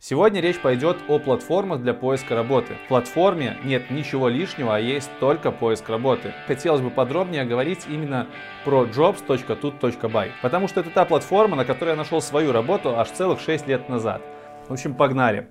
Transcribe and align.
Сегодня 0.00 0.40
речь 0.40 0.60
пойдет 0.60 0.98
о 1.08 1.18
платформах 1.18 1.82
для 1.82 1.92
поиска 1.92 2.36
работы. 2.36 2.76
В 2.84 2.88
платформе 2.88 3.58
нет 3.64 3.90
ничего 3.90 4.28
лишнего, 4.28 4.76
а 4.76 4.78
есть 4.78 5.10
только 5.18 5.50
поиск 5.50 5.88
работы. 5.88 6.32
Хотелось 6.46 6.80
бы 6.80 6.88
подробнее 6.88 7.44
говорить 7.44 7.80
именно 7.88 8.28
про 8.64 8.84
jobs.tut.by, 8.84 10.30
потому 10.40 10.68
что 10.68 10.80
это 10.82 10.90
та 10.90 11.04
платформа, 11.04 11.56
на 11.56 11.64
которой 11.64 11.90
я 11.90 11.96
нашел 11.96 12.20
свою 12.20 12.52
работу 12.52 12.96
аж 12.96 13.10
целых 13.10 13.40
6 13.40 13.66
лет 13.66 13.88
назад. 13.88 14.22
В 14.68 14.72
общем, 14.72 14.94
погнали. 14.94 15.48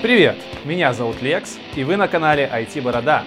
Привет, 0.00 0.36
меня 0.64 0.92
зовут 0.92 1.20
Лекс, 1.20 1.58
и 1.74 1.82
вы 1.82 1.96
на 1.96 2.06
канале 2.06 2.48
IT 2.52 2.80
Борода. 2.80 3.24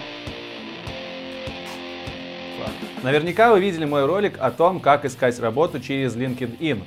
Наверняка 3.02 3.52
вы 3.52 3.60
видели 3.60 3.84
мой 3.84 4.06
ролик 4.06 4.34
о 4.38 4.50
том, 4.50 4.80
как 4.80 5.04
искать 5.04 5.38
работу 5.40 5.80
через 5.80 6.16
LinkedIn. 6.16 6.82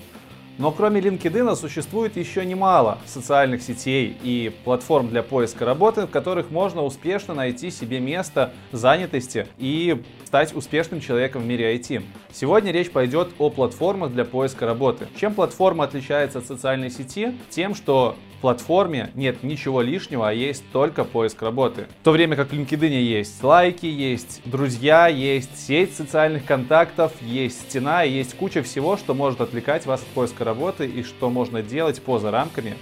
Но 0.59 0.72
кроме 0.72 1.02
LinkedIn 1.02 1.55
существует 1.55 2.16
еще 2.16 2.45
немало 2.45 3.00
социальных 3.05 3.64
сетей 3.64 4.16
и 4.22 4.54
платформ 4.64 5.09
для 5.09 5.23
поиска 5.23 5.66
работы, 5.66 6.05
в 6.05 6.12
которых 6.12 6.52
можно 6.52 6.84
успешно 6.84 7.34
найти 7.34 7.72
себе 7.72 8.00
место 8.00 8.54
занятости 8.72 9.48
и 9.58 10.04
стать 10.26 10.55
успешным 10.55 11.02
человеком 11.02 11.41
в 11.41 11.45
мире 11.48 11.76
IT. 11.76 12.03
Сегодня 12.31 12.72
речь 12.72 12.92
пойдет 12.92 13.31
о 13.40 13.50
платформах 13.50 14.14
для 14.14 14.26
поиска 14.26 14.67
работы. 14.67 15.08
Чем 15.20 15.34
платформа 15.34 15.86
отличается 15.86 16.38
от 16.38 16.45
социальной 16.45 16.92
сети? 16.92 17.36
Тем, 17.50 17.73
что 17.73 18.16
платформе 18.43 19.09
нет 19.15 19.41
ничего 19.41 19.81
лишнего, 19.81 20.27
а 20.27 20.33
есть 20.33 20.65
только 20.73 21.05
поиск 21.05 21.41
работы. 21.41 21.88
В 22.02 22.03
то 22.03 22.11
время 22.11 22.35
как 22.35 22.49
в 22.49 22.53
LinkedIn 22.53 22.89
есть 22.89 23.41
лайки, 23.41 23.85
есть 23.85 24.41
друзья, 24.43 25.07
есть 25.07 25.66
сеть 25.66 25.95
социальных 25.95 26.43
контактов, 26.43 27.13
есть 27.21 27.61
стена, 27.61 28.03
есть 28.03 28.35
куча 28.35 28.61
всего, 28.61 28.97
что 28.97 29.13
может 29.13 29.39
отвлекать 29.39 29.85
вас 29.85 30.02
от 30.02 30.08
поиска 30.08 30.44
работы 30.44 30.85
и 30.85 31.03
что 31.03 31.30
можно 31.30 31.61
делать 31.61 32.02
поза 32.02 32.31
рамками 32.31 32.73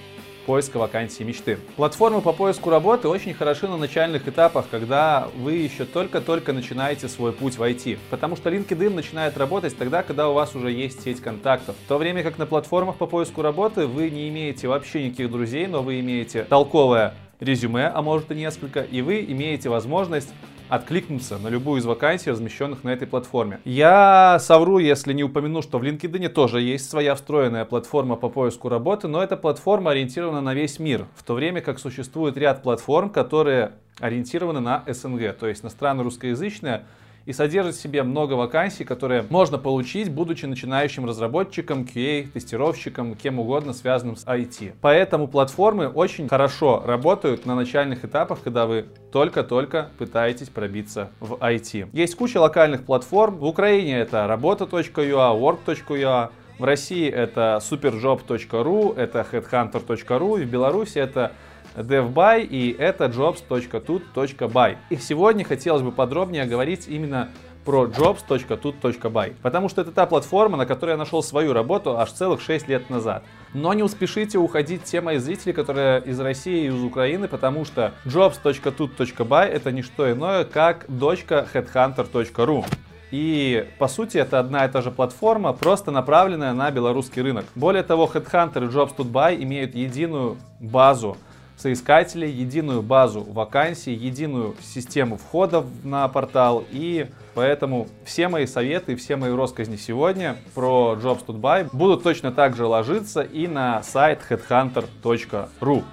поиска 0.45 0.77
вакансии 0.77 1.23
мечты. 1.23 1.57
Платформы 1.75 2.21
по 2.21 2.33
поиску 2.33 2.69
работы 2.69 3.07
очень 3.07 3.33
хороши 3.33 3.67
на 3.67 3.77
начальных 3.77 4.27
этапах, 4.27 4.65
когда 4.69 5.27
вы 5.37 5.53
еще 5.53 5.85
только-только 5.85 6.53
начинаете 6.53 7.07
свой 7.07 7.33
путь 7.33 7.57
в 7.57 7.61
IT. 7.61 7.97
Потому 8.09 8.35
что 8.35 8.49
LinkedIn 8.49 8.89
начинает 8.89 9.37
работать 9.37 9.77
тогда, 9.77 10.03
когда 10.03 10.29
у 10.29 10.33
вас 10.33 10.55
уже 10.55 10.71
есть 10.71 11.03
сеть 11.03 11.21
контактов. 11.21 11.75
В 11.85 11.87
то 11.87 11.97
время 11.97 12.23
как 12.23 12.37
на 12.37 12.45
платформах 12.45 12.97
по 12.97 13.07
поиску 13.07 13.41
работы 13.41 13.87
вы 13.87 14.09
не 14.09 14.29
имеете 14.29 14.67
вообще 14.67 15.05
никаких 15.05 15.31
друзей, 15.31 15.67
но 15.67 15.81
вы 15.81 15.99
имеете 15.99 16.43
толковое 16.43 17.13
резюме, 17.39 17.87
а 17.87 18.01
может 18.01 18.31
и 18.31 18.35
несколько, 18.35 18.81
и 18.81 19.01
вы 19.01 19.25
имеете 19.27 19.69
возможность 19.69 20.29
откликнуться 20.71 21.37
на 21.37 21.49
любую 21.49 21.81
из 21.81 21.85
вакансий, 21.85 22.31
размещенных 22.31 22.85
на 22.85 22.93
этой 22.93 23.05
платформе. 23.05 23.59
Я 23.65 24.37
совру, 24.39 24.77
если 24.79 25.11
не 25.11 25.21
упомяну, 25.21 25.61
что 25.61 25.79
в 25.79 25.83
LinkedIn 25.83 26.29
тоже 26.29 26.61
есть 26.61 26.89
своя 26.89 27.13
встроенная 27.13 27.65
платформа 27.65 28.15
по 28.15 28.29
поиску 28.29 28.69
работы, 28.69 29.09
но 29.09 29.21
эта 29.21 29.35
платформа 29.35 29.91
ориентирована 29.91 30.39
на 30.39 30.53
весь 30.53 30.79
мир, 30.79 31.07
в 31.17 31.23
то 31.23 31.33
время 31.33 31.59
как 31.59 31.77
существует 31.77 32.37
ряд 32.37 32.63
платформ, 32.63 33.09
которые 33.09 33.73
ориентированы 33.99 34.61
на 34.61 34.85
СНГ, 34.87 35.37
то 35.37 35.47
есть 35.47 35.61
на 35.61 35.69
страны 35.69 36.03
русскоязычные, 36.03 36.85
и 37.25 37.33
содержит 37.33 37.75
в 37.75 37.81
себе 37.81 38.03
много 38.03 38.33
вакансий, 38.33 38.83
которые 38.83 39.25
можно 39.29 39.57
получить, 39.57 40.11
будучи 40.11 40.45
начинающим 40.45 41.05
разработчиком, 41.05 41.83
QA, 41.83 42.31
тестировщиком, 42.31 43.15
кем 43.15 43.39
угодно, 43.39 43.73
связанным 43.73 44.15
с 44.15 44.25
IT. 44.25 44.73
Поэтому 44.81 45.27
платформы 45.27 45.87
очень 45.87 46.27
хорошо 46.27 46.83
работают 46.85 47.45
на 47.45 47.55
начальных 47.55 48.05
этапах, 48.05 48.39
когда 48.43 48.65
вы 48.65 48.85
только-только 49.11 49.89
пытаетесь 49.97 50.49
пробиться 50.49 51.11
в 51.19 51.33
IT. 51.33 51.89
Есть 51.93 52.15
куча 52.15 52.39
локальных 52.39 52.85
платформ. 52.85 53.37
В 53.37 53.45
Украине 53.45 53.99
это 53.99 54.27
работа.ua, 54.27 55.39
work.ua, 55.39 56.31
в 56.59 56.63
России 56.63 57.09
это 57.09 57.59
superjob.ru, 57.59 58.95
это 58.95 59.25
headhunter.ru, 59.31 60.43
в 60.43 60.45
Беларуси 60.45 60.99
это 60.99 61.31
DevBuy 61.75 62.43
и 62.43 62.75
это 62.77 63.05
jobs.tut.by. 63.05 64.77
И 64.89 64.95
сегодня 64.97 65.43
хотелось 65.43 65.81
бы 65.81 65.91
подробнее 65.91 66.45
говорить 66.45 66.87
именно 66.87 67.29
про 67.65 67.85
jobs.tut.by, 67.85 69.35
потому 69.41 69.69
что 69.69 69.81
это 69.81 69.91
та 69.91 70.05
платформа, 70.05 70.57
на 70.57 70.65
которой 70.65 70.91
я 70.91 70.97
нашел 70.97 71.21
свою 71.21 71.53
работу 71.53 71.97
аж 71.97 72.11
целых 72.11 72.41
6 72.41 72.67
лет 72.67 72.89
назад. 72.89 73.23
Но 73.53 73.73
не 73.73 73.83
успешите 73.83 74.37
уходить 74.37 74.83
те 74.83 75.01
мои 75.01 75.17
зрители, 75.17 75.51
которые 75.51 76.01
из 76.01 76.19
России 76.19 76.65
и 76.65 76.67
из 76.67 76.83
Украины, 76.83 77.27
потому 77.27 77.65
что 77.65 77.93
jobs.tut.by 78.05 79.45
это 79.45 79.71
не 79.71 79.81
что 79.83 80.11
иное, 80.11 80.43
как 80.45 80.85
дочка 80.87 81.47
headhunter.ru. 81.53 82.65
И 83.11 83.67
по 83.77 83.89
сути 83.89 84.17
это 84.17 84.39
одна 84.39 84.65
и 84.65 84.71
та 84.71 84.81
же 84.81 84.89
платформа, 84.89 85.51
просто 85.51 85.91
направленная 85.91 86.53
на 86.53 86.71
белорусский 86.71 87.21
рынок. 87.21 87.45
Более 87.55 87.83
того, 87.83 88.09
Headhunter 88.11 88.65
и 88.65 88.69
Jobs.by 88.69 89.43
имеют 89.43 89.75
единую 89.75 90.37
базу 90.61 91.17
соискателей, 91.61 92.31
единую 92.31 92.81
базу 92.81 93.21
вакансий, 93.21 93.93
единую 93.93 94.55
систему 94.61 95.17
входов 95.17 95.65
на 95.83 96.07
портал. 96.07 96.65
И 96.71 97.07
поэтому 97.35 97.87
все 98.03 98.27
мои 98.27 98.47
советы, 98.47 98.95
все 98.95 99.15
мои 99.15 99.31
россказни 99.31 99.75
сегодня 99.75 100.37
про 100.55 100.97
Jobs 101.01 101.25
to 101.25 101.39
Buy 101.39 101.69
будут 101.71 102.03
точно 102.03 102.31
так 102.31 102.55
же 102.55 102.65
ложиться 102.65 103.21
и 103.21 103.47
на 103.47 103.83
сайт 103.83 104.21
headhunter.ru. 104.29 105.83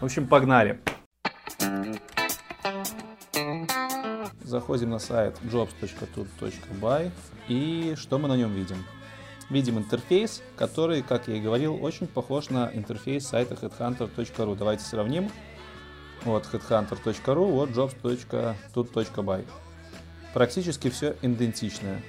В 0.00 0.04
общем, 0.04 0.26
погнали. 0.26 0.78
Заходим 4.42 4.90
на 4.90 5.00
сайт 5.00 5.36
jobs.tut.by 5.42 7.10
и 7.48 7.94
что 7.96 8.18
мы 8.18 8.28
на 8.28 8.36
нем 8.36 8.52
видим? 8.52 8.76
Видим 9.50 9.78
интерфейс, 9.78 10.42
который, 10.56 11.02
как 11.02 11.28
я 11.28 11.36
и 11.36 11.40
говорил, 11.40 11.82
очень 11.82 12.06
похож 12.06 12.50
на 12.50 12.70
интерфейс 12.72 13.26
сайта 13.26 13.54
headhunter.ru. 13.54 14.56
Давайте 14.56 14.84
сравним. 14.84 15.30
Вот 16.24 16.48
headhunter.ru, 16.52 17.50
вот 17.52 17.70
jobs.tut.by. 17.70 19.46
Практически 20.34 20.90
все 20.90 21.16
идентичное. 21.22 22.02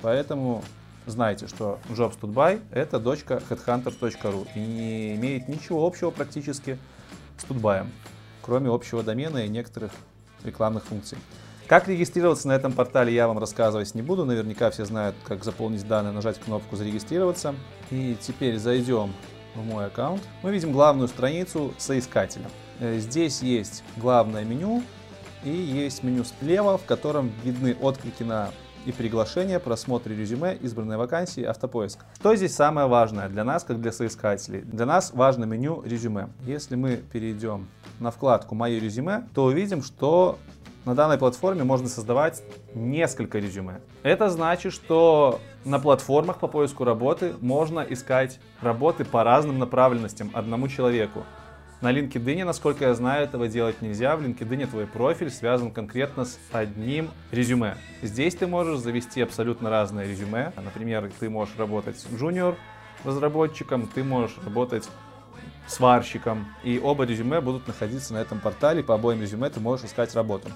Поэтому 0.00 0.64
знайте, 1.06 1.48
что 1.48 1.78
jobs.by 1.88 2.62
это 2.70 2.98
дочка 2.98 3.42
headhunter.ru 3.48 4.48
и 4.54 4.58
не 4.58 5.14
имеет 5.16 5.48
ничего 5.48 5.86
общего 5.86 6.10
практически 6.10 6.78
с 7.36 7.44
Tutbuy, 7.44 7.86
кроме 8.42 8.70
общего 8.70 9.02
домена 9.02 9.44
и 9.44 9.48
некоторых 9.48 9.92
рекламных 10.44 10.84
функций. 10.84 11.18
Как 11.68 11.86
регистрироваться 11.86 12.48
на 12.48 12.52
этом 12.52 12.72
портале 12.72 13.12
я 13.12 13.28
вам 13.28 13.38
рассказывать 13.38 13.94
не 13.94 14.00
буду. 14.00 14.24
Наверняка 14.24 14.70
все 14.70 14.86
знают, 14.86 15.14
как 15.22 15.44
заполнить 15.44 15.86
данные, 15.86 16.12
нажать 16.12 16.40
кнопку 16.40 16.76
«Зарегистрироваться». 16.76 17.54
И 17.90 18.16
теперь 18.22 18.56
зайдем 18.56 19.12
в 19.54 19.62
мой 19.62 19.84
аккаунт. 19.84 20.22
Мы 20.42 20.50
видим 20.50 20.72
главную 20.72 21.08
страницу 21.08 21.74
соискателя. 21.76 22.46
Э, 22.80 22.96
здесь 22.98 23.42
есть 23.42 23.84
главное 23.98 24.44
меню 24.44 24.82
и 25.44 25.50
есть 25.50 26.02
меню 26.02 26.24
слева, 26.24 26.78
в 26.78 26.86
котором 26.86 27.30
видны 27.44 27.76
отклики 27.78 28.22
на 28.22 28.48
и 28.86 28.92
приглашение, 28.92 29.58
просмотр 29.58 30.10
резюме, 30.10 30.56
избранные 30.62 30.96
вакансии, 30.96 31.42
автопоиск. 31.42 31.98
Что 32.14 32.34
здесь 32.34 32.54
самое 32.54 32.86
важное 32.86 33.28
для 33.28 33.44
нас, 33.44 33.62
как 33.64 33.82
для 33.82 33.92
соискателей? 33.92 34.62
Для 34.62 34.86
нас 34.86 35.12
важно 35.12 35.44
меню 35.44 35.82
резюме. 35.84 36.30
Если 36.46 36.76
мы 36.76 36.96
перейдем 36.96 37.68
на 38.00 38.10
вкладку 38.10 38.54
«Мое 38.54 38.80
резюме», 38.80 39.28
то 39.34 39.44
увидим, 39.44 39.82
что 39.82 40.38
на 40.88 40.94
данной 40.94 41.18
платформе 41.18 41.64
можно 41.64 41.86
создавать 41.86 42.42
несколько 42.74 43.38
резюме. 43.38 43.82
Это 44.02 44.30
значит, 44.30 44.72
что 44.72 45.38
на 45.66 45.78
платформах 45.78 46.38
по 46.38 46.48
поиску 46.48 46.84
работы 46.84 47.34
можно 47.42 47.80
искать 47.80 48.40
работы 48.62 49.04
по 49.04 49.22
разным 49.22 49.58
направленностям 49.58 50.30
одному 50.32 50.66
человеку. 50.66 51.24
На 51.82 51.92
LinkedIn, 51.92 52.42
насколько 52.44 52.86
я 52.86 52.94
знаю, 52.94 53.24
этого 53.24 53.48
делать 53.48 53.82
нельзя. 53.82 54.16
В 54.16 54.22
LinkedIn 54.22 54.66
твой 54.66 54.86
профиль 54.86 55.30
связан 55.30 55.72
конкретно 55.72 56.24
с 56.24 56.38
одним 56.52 57.10
резюме. 57.32 57.76
Здесь 58.00 58.34
ты 58.34 58.46
можешь 58.46 58.78
завести 58.78 59.20
абсолютно 59.20 59.68
разное 59.68 60.08
резюме. 60.08 60.54
Например, 60.56 61.10
ты 61.20 61.28
можешь 61.28 61.54
работать 61.58 62.02
джуниор 62.16 62.56
разработчиком, 63.04 63.86
ты 63.86 64.02
можешь 64.02 64.38
работать 64.42 64.88
сварщиком. 65.66 66.46
И 66.64 66.80
оба 66.82 67.04
резюме 67.04 67.42
будут 67.42 67.68
находиться 67.68 68.14
на 68.14 68.18
этом 68.18 68.40
портале. 68.40 68.82
По 68.82 68.94
обоим 68.94 69.20
резюме 69.20 69.50
ты 69.50 69.60
можешь 69.60 69.84
искать 69.84 70.14
работу. 70.14 70.48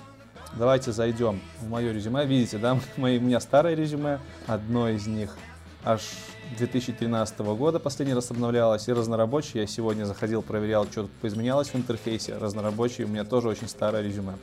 Давайте 0.58 0.92
зайдем 0.92 1.40
в 1.60 1.70
мое 1.70 1.92
резюме. 1.92 2.26
Видите, 2.26 2.58
да, 2.58 2.78
мои, 2.96 3.18
у 3.18 3.22
меня 3.22 3.40
старое 3.40 3.74
резюме. 3.74 4.18
Одно 4.46 4.88
из 4.88 5.06
них 5.06 5.36
аж 5.84 6.02
2013 6.58 7.38
года 7.38 7.78
последний 7.78 8.14
раз 8.14 8.30
обновлялось. 8.30 8.86
И 8.86 8.92
разнорабочий 8.92 9.60
я 9.60 9.66
сегодня 9.66 10.04
заходил, 10.04 10.42
проверял, 10.42 10.84
что 10.84 11.02
тут 11.02 11.12
поизменялось 11.12 11.68
в 11.68 11.76
интерфейсе. 11.76 12.36
Разнорабочий 12.36 13.04
у 13.04 13.08
меня 13.08 13.24
тоже 13.24 13.48
очень 13.48 13.68
старое 13.68 14.02
резюме. 14.02 14.34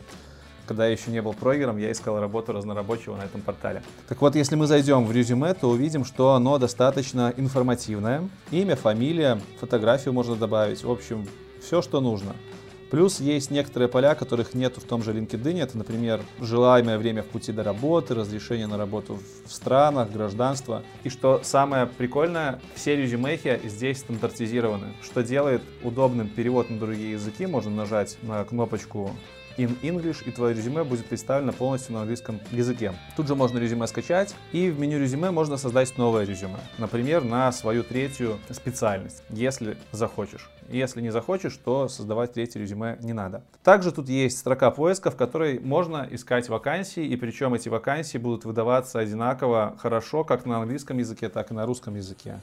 Когда 0.66 0.86
я 0.86 0.92
еще 0.92 1.12
не 1.12 1.22
был 1.22 1.34
прогером, 1.34 1.78
я 1.78 1.92
искал 1.92 2.20
работу 2.20 2.54
разнорабочего 2.54 3.16
на 3.16 3.24
этом 3.24 3.42
портале. 3.42 3.82
Так 4.08 4.22
вот, 4.22 4.36
если 4.36 4.56
мы 4.56 4.68
зайдем 4.68 5.06
в 5.06 5.12
резюме, 5.12 5.54
то 5.54 5.70
увидим, 5.70 6.06
что 6.06 6.34
оно 6.34 6.58
достаточно 6.58 7.34
информативное. 7.38 8.28
Имя, 8.52 8.76
фамилия, 8.76 9.40
фотографию 9.60 10.14
можно 10.14 10.36
добавить. 10.36 10.84
В 10.84 10.92
общем, 10.92 11.28
все, 11.62 11.82
что 11.82 12.02
нужно. 12.02 12.34
Плюс 12.90 13.20
есть 13.20 13.52
некоторые 13.52 13.88
поля, 13.88 14.16
которых 14.16 14.54
нет 14.56 14.78
в 14.78 14.84
том 14.84 15.04
же 15.04 15.14
LinkedIn. 15.14 15.62
Это, 15.62 15.78
например, 15.78 16.22
желаемое 16.40 16.98
время 16.98 17.22
в 17.22 17.28
пути 17.28 17.52
до 17.52 17.64
работы, 17.64 18.16
разрешение 18.16 18.66
на 18.66 18.78
работу 18.78 19.20
в 19.46 19.54
странах, 19.54 20.12
гражданство. 20.12 20.84
И 21.04 21.10
что 21.10 21.42
самое 21.44 21.86
прикольное, 21.86 22.60
все 22.74 22.96
резюмехи 22.96 23.62
здесь 23.64 24.00
стандартизированы, 24.00 24.88
что 25.04 25.22
делает 25.22 25.62
удобным 25.84 26.30
перевод 26.30 26.70
на 26.72 26.80
другие 26.80 27.12
языки. 27.12 27.46
Можно 27.46 27.72
нажать 27.72 28.18
на 28.24 28.44
кнопочку 28.44 29.12
in 29.60 29.80
English, 29.82 30.24
и 30.26 30.32
твое 30.32 30.56
резюме 30.56 30.84
будет 30.84 31.06
представлено 31.06 31.52
полностью 31.52 31.94
на 31.94 32.02
английском 32.02 32.40
языке. 32.52 32.94
Тут 33.18 33.28
же 33.28 33.36
можно 33.36 33.58
резюме 33.58 33.88
скачать, 33.88 34.34
и 34.52 34.70
в 34.70 34.80
меню 34.80 35.00
резюме 35.00 35.32
можно 35.32 35.58
создать 35.58 35.98
новое 35.98 36.26
резюме. 36.26 36.60
Например, 36.78 37.24
на 37.24 37.52
свою 37.52 37.84
третью 37.84 38.40
специальность, 38.50 39.24
если 39.30 39.78
захочешь. 39.92 40.50
Если 40.70 41.02
не 41.02 41.10
захочешь, 41.10 41.58
то 41.58 41.88
создавать 41.90 42.34
третье 42.34 42.60
резюме 42.60 42.98
не 43.02 43.14
надо. 43.14 43.44
Также 43.64 43.92
тут 43.92 44.08
есть 44.08 44.38
строка 44.38 44.72
поиска, 44.72 45.12
в 45.12 45.18
которой 45.18 45.60
можно 45.60 46.08
искать 46.10 46.48
вакансии, 46.48 47.06
и 47.06 47.16
причем 47.18 47.54
эти 47.54 47.70
вакансии 47.70 48.18
будут 48.18 48.46
выдаваться 48.46 49.00
одинаково 49.00 49.76
хорошо 49.80 50.24
как 50.24 50.46
на 50.46 50.62
английском 50.62 50.98
языке, 51.00 51.28
так 51.28 51.52
и 51.52 51.54
на 51.54 51.66
русском 51.66 51.96
языке. 51.96 52.40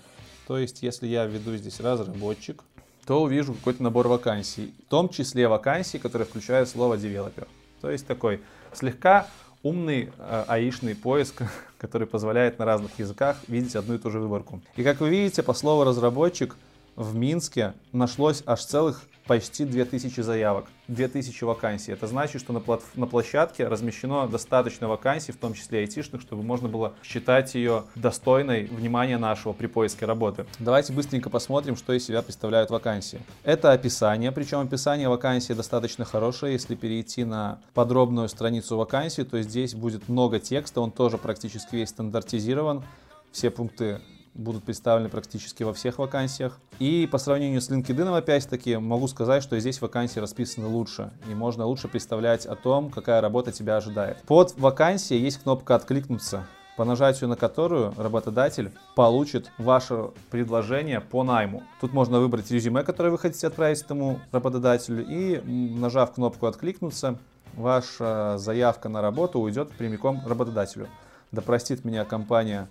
То 0.46 0.58
есть, 0.58 0.82
если 0.82 1.06
я 1.06 1.24
введу 1.24 1.56
здесь 1.56 1.80
разработчик, 1.80 2.62
то 3.06 3.22
увижу 3.22 3.54
какой-то 3.54 3.82
набор 3.82 4.08
вакансий, 4.08 4.74
в 4.86 4.90
том 4.90 5.08
числе 5.08 5.48
вакансии, 5.48 5.98
которые 5.98 6.26
включают 6.26 6.68
слово 6.68 6.96
developer. 6.96 7.46
То 7.80 7.90
есть 7.90 8.06
такой 8.06 8.40
слегка 8.72 9.28
умный 9.62 10.12
э, 10.18 10.44
аишный 10.48 10.94
поиск, 10.94 11.42
который 11.78 12.06
позволяет 12.06 12.58
на 12.58 12.64
разных 12.64 12.98
языках 12.98 13.36
видеть 13.48 13.76
одну 13.76 13.94
и 13.94 13.98
ту 13.98 14.10
же 14.10 14.18
выборку. 14.18 14.60
И 14.74 14.82
как 14.82 15.00
вы 15.00 15.08
видите, 15.10 15.42
по 15.42 15.54
слову 15.54 15.84
разработчик 15.84 16.56
в 16.96 17.14
Минске 17.14 17.74
нашлось 17.92 18.42
аж 18.44 18.64
целых 18.64 19.02
почти 19.26 19.64
2000 19.64 20.20
заявок, 20.20 20.66
2000 20.88 21.44
вакансий. 21.44 21.92
Это 21.92 22.06
значит, 22.06 22.40
что 22.40 22.52
на, 22.52 22.60
плат 22.60 22.82
на 22.94 23.06
площадке 23.06 23.66
размещено 23.66 24.26
достаточно 24.26 24.88
вакансий, 24.88 25.32
в 25.32 25.36
том 25.36 25.54
числе 25.54 25.80
айтишных, 25.80 26.20
чтобы 26.20 26.42
можно 26.42 26.68
было 26.68 26.94
считать 27.02 27.54
ее 27.54 27.84
достойной 27.94 28.64
внимания 28.64 29.18
нашего 29.18 29.52
при 29.52 29.66
поиске 29.66 30.06
работы. 30.06 30.46
Давайте 30.58 30.92
быстренько 30.92 31.30
посмотрим, 31.30 31.76
что 31.76 31.92
из 31.92 32.06
себя 32.06 32.22
представляют 32.22 32.70
вакансии. 32.70 33.20
Это 33.42 33.72
описание, 33.72 34.32
причем 34.32 34.60
описание 34.60 35.08
вакансии 35.08 35.52
достаточно 35.52 36.04
хорошее. 36.04 36.52
Если 36.52 36.74
перейти 36.74 37.24
на 37.24 37.58
подробную 37.74 38.28
страницу 38.28 38.76
вакансии, 38.76 39.22
то 39.22 39.40
здесь 39.42 39.74
будет 39.74 40.08
много 40.08 40.38
текста, 40.38 40.80
он 40.80 40.92
тоже 40.92 41.18
практически 41.18 41.76
весь 41.76 41.90
стандартизирован. 41.90 42.84
Все 43.32 43.50
пункты 43.50 44.00
будут 44.36 44.64
представлены 44.64 45.08
практически 45.08 45.62
во 45.62 45.72
всех 45.72 45.98
вакансиях. 45.98 46.58
И 46.78 47.08
по 47.10 47.18
сравнению 47.18 47.60
с 47.60 47.70
LinkedIn, 47.70 48.16
опять-таки, 48.16 48.76
могу 48.76 49.08
сказать, 49.08 49.42
что 49.42 49.58
здесь 49.58 49.80
вакансии 49.80 50.20
расписаны 50.20 50.66
лучше, 50.66 51.10
и 51.30 51.34
можно 51.34 51.66
лучше 51.66 51.88
представлять 51.88 52.46
о 52.46 52.54
том, 52.54 52.90
какая 52.90 53.20
работа 53.20 53.52
тебя 53.52 53.76
ожидает. 53.76 54.22
Под 54.26 54.56
вакансией 54.58 55.20
есть 55.20 55.42
кнопка 55.42 55.74
«Откликнуться», 55.74 56.46
по 56.76 56.84
нажатию 56.84 57.30
на 57.30 57.36
которую 57.36 57.94
работодатель 57.96 58.70
получит 58.94 59.50
ваше 59.56 60.10
предложение 60.30 61.00
по 61.00 61.24
найму. 61.24 61.62
Тут 61.80 61.94
можно 61.94 62.20
выбрать 62.20 62.50
резюме, 62.50 62.82
которое 62.82 63.08
вы 63.08 63.18
хотите 63.18 63.46
отправить 63.46 63.80
этому 63.80 64.20
работодателю, 64.30 65.04
и 65.08 65.40
нажав 65.46 66.12
кнопку 66.12 66.46
«Откликнуться», 66.46 67.18
ваша 67.54 68.36
заявка 68.36 68.90
на 68.90 69.00
работу 69.00 69.40
уйдет 69.40 69.70
прямиком 69.72 70.22
работодателю. 70.26 70.88
Да 71.32 71.40
простит 71.40 71.84
меня 71.84 72.04
компания 72.04 72.68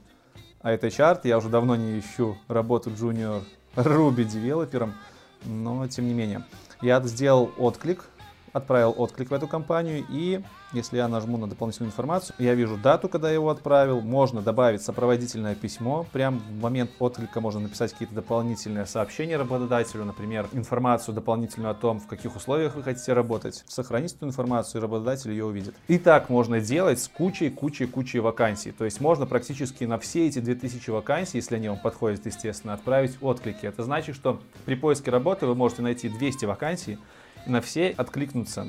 а 0.66 0.72
это 0.72 0.90
чарт. 0.90 1.26
Я 1.26 1.38
уже 1.38 1.48
давно 1.48 1.76
не 1.76 2.00
ищу 2.00 2.40
работу 2.48 2.90
junior 2.90 3.44
Ruby 3.76 4.24
девелопером, 4.24 4.96
но 5.44 5.88
тем 5.88 6.08
не 6.08 6.14
менее. 6.16 6.44
Я 6.82 7.00
сделал 7.02 7.52
отклик 7.60 8.06
отправил 8.56 8.94
отклик 8.98 9.32
в 9.32 9.34
эту 9.34 9.48
компанию, 9.48 10.06
и 10.10 10.42
если 10.72 10.96
я 10.96 11.10
нажму 11.10 11.38
на 11.38 11.48
дополнительную 11.48 11.90
информацию, 11.90 12.36
я 12.40 12.54
вижу 12.54 12.78
дату, 12.78 13.10
когда 13.10 13.28
я 13.28 13.34
его 13.34 13.50
отправил, 13.50 14.00
можно 14.00 14.42
добавить 14.42 14.82
сопроводительное 14.82 15.56
письмо, 15.56 16.06
прям 16.14 16.40
в 16.40 16.62
момент 16.62 16.92
отклика 17.00 17.42
можно 17.42 17.60
написать 17.60 17.92
какие-то 17.92 18.16
дополнительные 18.16 18.86
сообщения 18.86 19.36
работодателю, 19.36 20.06
например, 20.06 20.48
информацию 20.54 21.14
дополнительную 21.14 21.72
о 21.72 21.74
том, 21.74 22.00
в 22.00 22.08
каких 22.08 22.36
условиях 22.38 22.76
вы 22.76 22.84
хотите 22.84 23.12
работать, 23.12 23.64
сохранить 23.68 24.14
эту 24.14 24.26
информацию, 24.26 24.80
и 24.80 24.82
работодатель 24.82 25.32
ее 25.32 25.44
увидит. 25.44 25.76
И 25.90 25.98
так 25.98 26.30
можно 26.30 26.62
делать 26.62 27.00
с 27.00 27.10
кучей, 27.10 27.50
кучей, 27.50 27.88
кучей 27.88 28.20
вакансий, 28.20 28.72
то 28.72 28.86
есть 28.86 29.02
можно 29.02 29.26
практически 29.26 29.84
на 29.84 30.00
все 30.00 30.28
эти 30.28 30.40
2000 30.40 30.90
вакансий, 30.92 31.40
если 31.40 31.56
они 31.56 31.68
вам 31.68 31.80
подходят, 31.80 32.26
естественно, 32.26 32.74
отправить 32.74 33.18
отклики. 33.20 33.66
Это 33.66 33.84
значит, 33.84 34.16
что 34.16 34.40
при 34.64 34.76
поиске 34.76 35.12
работы 35.12 35.46
вы 35.46 35.56
можете 35.56 35.82
найти 35.82 36.08
200 36.08 36.46
вакансий, 36.46 36.98
на 37.46 37.62
все 37.62 37.94
откликнутся. 37.98 38.68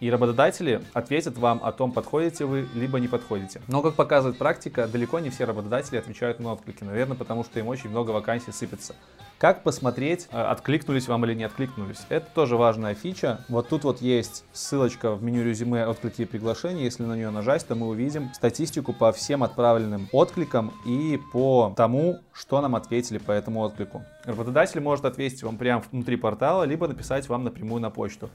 И 0.00 0.10
работодатели 0.10 0.82
ответят 0.92 1.38
вам 1.38 1.60
о 1.62 1.72
том, 1.72 1.92
подходите 1.92 2.44
вы, 2.44 2.68
либо 2.74 3.00
не 3.00 3.08
подходите. 3.08 3.60
Но, 3.68 3.82
как 3.82 3.94
показывает 3.94 4.38
практика, 4.38 4.86
далеко 4.86 5.18
не 5.18 5.30
все 5.30 5.44
работодатели 5.44 5.96
отвечают 5.96 6.40
на 6.40 6.52
отклики. 6.52 6.84
Наверное, 6.84 7.16
потому 7.16 7.44
что 7.44 7.58
им 7.58 7.68
очень 7.68 7.90
много 7.90 8.10
вакансий 8.10 8.52
сыпется. 8.52 8.94
Как 9.38 9.62
посмотреть, 9.62 10.28
э, 10.30 10.40
откликнулись 10.40 11.08
вам 11.08 11.24
или 11.24 11.34
не 11.34 11.44
откликнулись? 11.44 12.06
Это 12.08 12.26
тоже 12.34 12.56
важная 12.56 12.94
фича. 12.94 13.44
Вот 13.48 13.68
тут 13.68 13.84
вот 13.84 14.00
есть 14.00 14.44
ссылочка 14.52 15.12
в 15.12 15.22
меню 15.22 15.44
резюме 15.44 15.86
«Отклики 15.86 16.22
и 16.22 16.24
приглашения». 16.24 16.84
Если 16.84 17.02
на 17.02 17.14
нее 17.14 17.30
нажать, 17.30 17.66
то 17.66 17.74
мы 17.74 17.88
увидим 17.88 18.32
статистику 18.32 18.92
по 18.92 19.12
всем 19.12 19.42
отправленным 19.42 20.08
откликам 20.12 20.72
и 20.86 21.20
по 21.32 21.74
тому, 21.76 22.20
что 22.32 22.60
нам 22.60 22.76
ответили 22.76 23.18
по 23.18 23.32
этому 23.32 23.60
отклику. 23.60 24.02
Работодатель 24.24 24.80
может 24.80 25.04
ответить 25.04 25.42
вам 25.42 25.58
прямо 25.58 25.82
внутри 25.90 26.16
портала, 26.16 26.62
либо 26.62 26.86
написать 26.88 27.28
вам 27.28 27.44
напрямую 27.44 27.82
на 27.82 27.90
почту. 27.90 28.30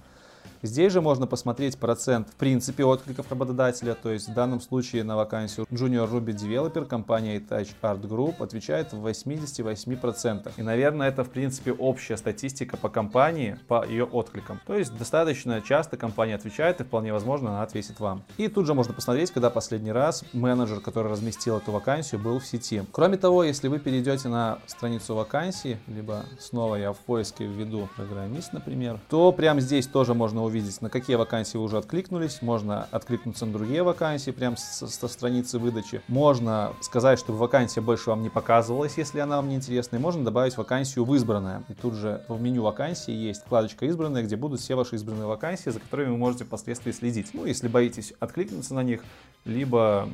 Здесь 0.61 0.91
же 0.91 0.99
можно 0.99 1.25
посмотреть 1.25 1.77
процент 1.77 2.29
в 2.29 2.35
принципе 2.35 2.83
откликов 2.83 3.29
работодателя, 3.29 3.95
то 3.95 4.11
есть 4.11 4.27
в 4.27 4.33
данном 4.33 4.59
случае 4.59 5.03
на 5.03 5.15
вакансию 5.15 5.65
Junior 5.71 6.11
Ruby 6.11 6.35
Developer 6.35 6.85
компания 6.85 7.39
Touch 7.39 7.69
Art 7.81 8.01
Group 8.01 8.43
отвечает 8.43 8.91
в 8.91 9.07
88%. 9.07 10.51
И, 10.57 10.61
наверное, 10.61 11.07
это 11.07 11.23
в 11.23 11.29
принципе 11.29 11.71
общая 11.71 12.17
статистика 12.17 12.75
по 12.75 12.89
компании, 12.89 13.57
по 13.69 13.85
ее 13.85 14.03
откликам. 14.03 14.59
То 14.67 14.75
есть 14.75 14.97
достаточно 14.97 15.61
часто 15.61 15.95
компания 15.95 16.35
отвечает 16.35 16.81
и 16.81 16.83
вполне 16.83 17.13
возможно 17.13 17.51
она 17.51 17.63
ответит 17.63 18.01
вам. 18.01 18.23
И 18.37 18.49
тут 18.49 18.65
же 18.65 18.73
можно 18.73 18.93
посмотреть, 18.93 19.31
когда 19.31 19.49
последний 19.49 19.93
раз 19.93 20.25
менеджер, 20.33 20.81
который 20.81 21.09
разместил 21.09 21.57
эту 21.57 21.71
вакансию, 21.71 22.19
был 22.19 22.39
в 22.39 22.45
сети. 22.45 22.83
Кроме 22.91 23.15
того, 23.15 23.45
если 23.45 23.69
вы 23.69 23.79
перейдете 23.79 24.27
на 24.27 24.59
страницу 24.65 25.15
вакансии, 25.15 25.79
либо 25.87 26.25
снова 26.37 26.75
я 26.75 26.91
в 26.91 26.97
поиске 26.97 27.45
введу 27.45 27.87
программист, 27.95 28.51
например, 28.51 28.99
то 29.09 29.31
прямо 29.31 29.61
здесь 29.61 29.87
тоже 29.87 30.13
можно 30.13 30.43
увидеть, 30.49 30.81
на 30.81 30.89
какие 30.89 31.15
вакансии 31.15 31.57
вы 31.57 31.63
уже 31.63 31.77
откликнулись. 31.77 32.41
Можно 32.41 32.87
откликнуться 32.91 33.45
на 33.45 33.53
другие 33.53 33.83
вакансии 33.83 34.31
прямо 34.31 34.57
со, 34.57 34.87
со 34.87 35.07
страницы 35.07 35.59
выдачи. 35.59 36.01
Можно 36.07 36.73
сказать, 36.81 37.17
чтобы 37.17 37.39
вакансия 37.39 37.81
больше 37.81 38.09
вам 38.09 38.21
не 38.21 38.29
показывалась, 38.29 38.97
если 38.97 39.19
она 39.19 39.37
вам 39.37 39.49
не 39.49 39.55
интересна. 39.55 39.95
И 39.95 39.99
можно 39.99 40.25
добавить 40.25 40.57
вакансию 40.57 41.05
в 41.05 41.15
избранное. 41.15 41.63
И 41.69 41.73
тут 41.73 41.93
же 41.93 42.23
в 42.27 42.41
меню 42.41 42.63
вакансии 42.63 43.13
есть 43.13 43.45
вкладочка 43.45 43.85
избранные, 43.85 44.23
где 44.23 44.35
будут 44.35 44.59
все 44.59 44.75
ваши 44.75 44.95
избранные 44.95 45.27
вакансии, 45.27 45.69
за 45.69 45.79
которыми 45.79 46.11
вы 46.11 46.17
можете 46.17 46.43
впоследствии 46.43 46.91
следить. 46.91 47.29
Ну, 47.33 47.45
если 47.45 47.67
боитесь 47.67 48.13
откликнуться 48.19 48.73
на 48.73 48.83
них, 48.83 49.01
либо 49.45 50.09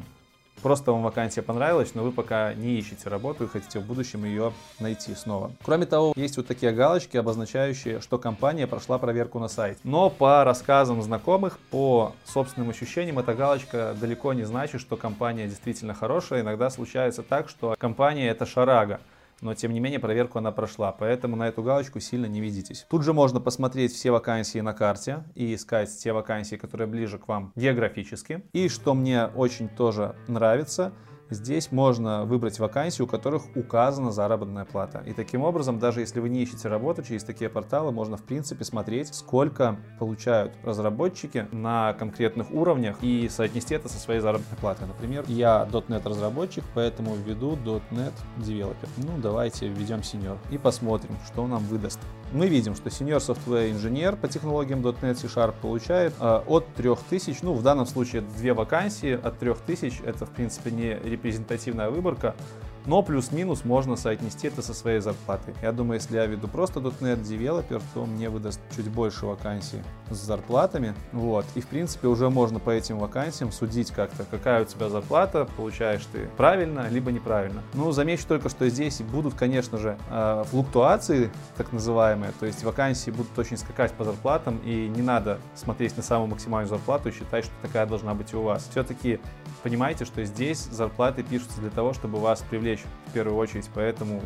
Просто 0.61 0.91
вам 0.91 1.03
вакансия 1.03 1.41
понравилась, 1.41 1.93
но 1.95 2.03
вы 2.03 2.11
пока 2.11 2.53
не 2.53 2.77
ищете 2.77 3.09
работу 3.09 3.43
и 3.43 3.47
хотите 3.47 3.79
в 3.79 3.85
будущем 3.85 4.25
ее 4.25 4.53
найти 4.79 5.13
снова. 5.15 5.51
Кроме 5.63 5.85
того, 5.85 6.13
есть 6.15 6.37
вот 6.37 6.47
такие 6.47 6.71
галочки, 6.71 7.17
обозначающие, 7.17 8.01
что 8.01 8.17
компания 8.17 8.67
прошла 8.67 8.97
проверку 8.97 9.39
на 9.39 9.47
сайте. 9.47 9.79
Но 9.83 10.09
по 10.09 10.43
рассказам 10.43 11.01
знакомых, 11.01 11.59
по 11.69 12.13
собственным 12.25 12.69
ощущениям, 12.69 13.19
эта 13.19 13.33
галочка 13.33 13.95
далеко 13.99 14.33
не 14.33 14.43
значит, 14.43 14.81
что 14.81 14.97
компания 14.97 15.47
действительно 15.47 15.93
хорошая. 15.93 16.41
Иногда 16.41 16.69
случается 16.69 17.23
так, 17.23 17.49
что 17.49 17.75
компания 17.77 18.29
это 18.29 18.45
шарага 18.45 18.99
но 19.41 19.53
тем 19.53 19.73
не 19.73 19.79
менее 19.79 19.99
проверку 19.99 20.39
она 20.39 20.51
прошла, 20.51 20.91
поэтому 20.91 21.35
на 21.35 21.47
эту 21.47 21.63
галочку 21.63 21.99
сильно 21.99 22.25
не 22.25 22.41
видитесь. 22.41 22.85
Тут 22.89 23.03
же 23.03 23.13
можно 23.13 23.39
посмотреть 23.39 23.93
все 23.93 24.11
вакансии 24.11 24.59
на 24.59 24.73
карте 24.73 25.23
и 25.35 25.53
искать 25.53 25.95
те 25.97 26.13
вакансии, 26.13 26.55
которые 26.55 26.87
ближе 26.87 27.17
к 27.17 27.27
вам 27.27 27.51
географически. 27.55 28.43
И 28.53 28.69
что 28.69 28.93
мне 28.93 29.25
очень 29.25 29.69
тоже 29.69 30.15
нравится, 30.27 30.93
Здесь 31.29 31.71
можно 31.71 32.23
выбрать 32.25 32.59
вакансии, 32.59 33.01
у 33.01 33.07
которых 33.07 33.43
указана 33.55 34.11
заработная 34.11 34.65
плата. 34.65 35.01
И 35.07 35.13
таким 35.13 35.41
образом, 35.41 35.79
даже 35.79 36.01
если 36.01 36.19
вы 36.19 36.29
не 36.29 36.43
ищете 36.43 36.67
работу, 36.67 37.01
через 37.01 37.23
такие 37.23 37.49
порталы 37.49 37.91
можно 37.91 38.15
в 38.15 38.23
принципе 38.23 38.63
смотреть, 38.63 39.13
сколько 39.15 39.77
получают 39.97 40.53
разработчики 40.63 41.47
на 41.51 41.93
конкретных 41.93 42.51
уровнях 42.51 42.97
и 43.01 43.27
соотнести 43.27 43.73
это 43.73 43.89
со 43.89 43.97
своей 43.97 44.19
заработной 44.19 44.57
платой. 44.57 44.87
Например, 44.87 45.25
я 45.27 45.67
.NET 45.71 46.07
разработчик, 46.07 46.63
поэтому 46.75 47.15
введу 47.15 47.55
.NET 47.55 48.13
Developer. 48.37 48.87
Ну, 48.97 49.17
давайте 49.17 49.67
введем 49.67 49.99
senior 49.99 50.37
и 50.51 50.57
посмотрим, 50.59 51.17
что 51.25 51.47
нам 51.47 51.63
выдаст. 51.63 51.99
Мы 52.31 52.47
видим, 52.47 52.75
что 52.75 52.89
senior 52.89 53.17
software 53.17 53.71
инженер 53.71 54.15
по 54.15 54.27
технологиям 54.27 54.81
.NET 54.81 55.15
C 55.15 55.27
Sharp 55.27 55.53
получает 55.61 56.13
э, 56.19 56.41
от 56.47 56.67
3000, 56.75 57.39
ну, 57.43 57.53
в 57.53 57.61
данном 57.61 57.85
случае 57.85 58.23
две 58.23 58.53
вакансии 58.53 59.13
от 59.13 59.37
3000, 59.39 60.01
это, 60.03 60.25
в 60.25 60.31
принципе, 60.31 60.71
не 60.71 60.95
репрезентативная 60.95 61.89
выборка, 61.89 62.35
но 62.85 63.01
плюс-минус 63.01 63.65
можно 63.65 63.95
соотнести 63.95 64.47
это 64.47 64.61
со 64.61 64.73
своей 64.73 64.99
зарплатой. 64.99 65.53
Я 65.61 65.71
думаю, 65.71 65.99
если 65.99 66.17
я 66.17 66.25
веду 66.25 66.47
просто 66.47 66.79
.NET 66.79 67.23
Developer, 67.23 67.81
то 67.93 68.05
мне 68.05 68.29
выдаст 68.29 68.59
чуть 68.75 68.89
больше 68.89 69.25
вакансий 69.25 69.81
с 70.09 70.17
зарплатами. 70.17 70.93
Вот. 71.11 71.45
И, 71.55 71.61
в 71.61 71.67
принципе, 71.67 72.07
уже 72.07 72.29
можно 72.29 72.59
по 72.59 72.69
этим 72.69 72.99
вакансиям 72.99 73.51
судить 73.51 73.91
как-то, 73.91 74.25
какая 74.29 74.63
у 74.63 74.65
тебя 74.65 74.89
зарплата, 74.89 75.47
получаешь 75.57 76.05
ты 76.11 76.27
правильно, 76.37 76.87
либо 76.89 77.11
неправильно. 77.11 77.61
Ну, 77.73 77.91
замечу 77.91 78.25
только, 78.27 78.49
что 78.49 78.69
здесь 78.69 79.01
будут, 79.01 79.33
конечно 79.33 79.77
же, 79.77 79.97
э, 80.09 80.43
флуктуации, 80.49 81.31
так 81.57 81.71
называемые, 81.71 82.31
то 82.39 82.45
есть 82.45 82.63
вакансии 82.63 83.11
будут 83.11 83.37
очень 83.37 83.57
скакать 83.57 83.91
по 83.93 84.03
зарплатам, 84.03 84.59
и 84.63 84.87
не 84.87 85.01
надо 85.01 85.39
смотреть 85.55 85.97
на 85.97 86.03
самую 86.03 86.29
максимальную 86.29 86.69
зарплату 86.69 87.09
и 87.09 87.11
считать, 87.11 87.45
что 87.45 87.53
такая 87.61 87.85
должна 87.85 88.13
быть 88.13 88.33
у 88.33 88.41
вас. 88.41 88.67
Все-таки 88.71 89.19
понимаете, 89.65 90.05
что 90.05 90.23
здесь 90.23 90.59
зарплаты 90.65 91.23
пишутся 91.23 91.59
для 91.59 91.71
того, 91.71 91.91
чтобы 91.93 92.19
вас 92.19 92.45
привлечь 92.47 92.81
в 93.07 93.13
первую 93.13 93.35
очередь, 93.35 93.67
поэтому 93.73 94.21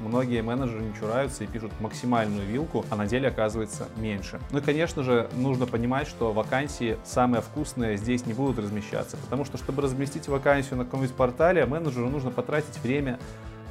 Многие 0.00 0.40
менеджеры 0.40 0.80
не 0.80 0.94
чураются 0.94 1.44
и 1.44 1.46
пишут 1.46 1.72
максимальную 1.78 2.46
вилку, 2.46 2.86
а 2.88 2.96
на 2.96 3.06
деле 3.06 3.28
оказывается 3.28 3.86
меньше. 3.98 4.40
Ну 4.50 4.58
и, 4.58 4.62
конечно 4.62 5.02
же, 5.02 5.28
нужно 5.34 5.66
понимать, 5.66 6.08
что 6.08 6.32
вакансии 6.32 6.96
самые 7.04 7.42
вкусные 7.42 7.98
здесь 7.98 8.24
не 8.24 8.32
будут 8.32 8.58
размещаться, 8.58 9.18
потому 9.18 9.44
что, 9.44 9.58
чтобы 9.58 9.82
разместить 9.82 10.26
вакансию 10.26 10.78
на 10.78 10.86
каком-нибудь 10.86 11.14
портале, 11.14 11.66
менеджеру 11.66 12.08
нужно 12.08 12.30
потратить 12.30 12.78
время, 12.82 13.20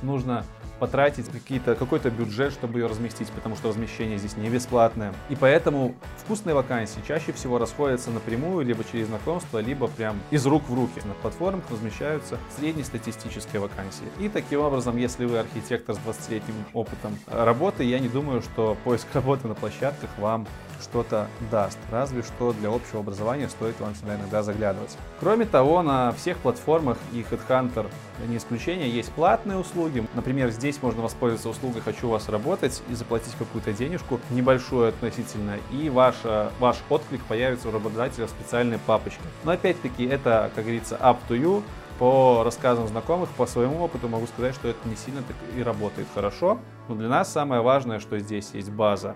нужно 0.02 0.46
потратить 0.80 1.26
какой-то 1.66 2.10
бюджет, 2.10 2.54
чтобы 2.54 2.80
ее 2.80 2.88
разместить, 2.88 3.30
потому 3.32 3.56
что 3.56 3.70
размещение 3.70 4.18
здесь 4.18 4.38
не 4.38 4.50
бесплатное. 4.50 5.14
И 5.30 5.36
поэтому 5.36 5.96
вкусные 6.18 6.56
вакансии 6.56 7.02
чаще 7.06 7.34
всего 7.34 7.58
расходятся 7.58 8.12
напрямую, 8.12 8.66
либо 8.66 8.84
через 8.90 9.08
знакомство, 9.08 9.60
либо 9.60 9.88
прям 9.88 10.18
из 10.32 10.46
рук 10.46 10.70
в 10.70 10.74
руки. 10.74 11.02
На 11.06 11.14
платформах 11.16 11.70
размещаются 11.70 12.38
среднестатистические 12.58 13.62
вакансии. 13.62 14.06
И 14.20 14.30
таким 14.30 14.62
образом, 14.62 14.96
если 14.98 15.26
вы 15.26 15.40
архитектор 15.40 15.96
с 15.96 15.98
20-летним 16.00 16.56
опытом 16.74 17.18
работы, 17.28 17.84
я 17.84 18.00
не 18.00 18.08
думаю, 18.08 18.42
что 18.42 18.78
поиск 18.86 19.08
работы 19.14 19.48
на 19.48 19.56
площадках 19.56 20.10
вам 20.18 20.48
что-то 20.82 21.28
даст. 21.52 21.78
Разве 21.92 22.22
что 22.22 22.54
для 22.54 22.70
общего 22.70 23.02
образования 23.02 23.50
стоит 23.50 23.78
вам 23.82 23.96
сюда 23.96 24.16
иногда 24.16 24.44
заглядывать. 24.44 24.96
Кроме 25.20 25.46
того, 25.46 25.82
на 25.82 26.14
всех 26.14 26.38
платформах 26.38 26.98
и 27.12 27.26
HeadHunter 27.30 27.88
не 28.30 28.38
исключение, 28.38 28.90
есть 28.90 29.12
платные 29.12 29.58
услуги. 29.58 29.89
Например, 30.14 30.50
здесь 30.50 30.82
можно 30.82 31.02
воспользоваться 31.02 31.50
услугой 31.50 31.82
«Хочу 31.82 32.08
у 32.08 32.12
вас 32.12 32.30
работать» 32.30 32.82
и 32.90 32.94
заплатить 32.94 33.34
какую-то 33.38 33.74
денежку, 33.74 34.20
небольшую 34.30 34.90
относительно, 34.90 35.58
и 35.72 35.90
ваша, 35.90 36.52
ваш 36.60 36.78
отклик 36.90 37.24
появится 37.24 37.70
у 37.70 37.72
работодателя 37.72 38.28
в 38.28 38.30
специальной 38.30 38.80
папочке. 38.80 39.22
Но 39.44 39.52
опять-таки 39.52 40.06
это, 40.06 40.52
как 40.56 40.66
говорится, 40.66 40.96
up 41.02 41.18
to 41.30 41.40
you 41.40 41.64
по 42.00 42.44
рассказам 42.46 42.88
знакомых, 42.88 43.30
по 43.32 43.46
своему 43.46 43.84
опыту 43.84 44.08
могу 44.08 44.26
сказать, 44.28 44.56
что 44.56 44.70
это 44.70 44.88
не 44.88 44.96
сильно 44.96 45.22
так 45.22 45.36
и 45.56 45.62
работает 45.62 46.08
хорошо. 46.14 46.60
Но 46.88 46.96
для 46.96 47.10
нас 47.10 47.32
самое 47.32 47.62
важное, 47.62 48.00
что 48.00 48.18
здесь 48.20 48.52
есть 48.54 48.72
база 48.72 49.16